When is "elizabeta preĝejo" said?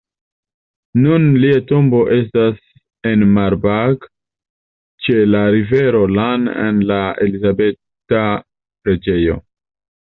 7.29-9.41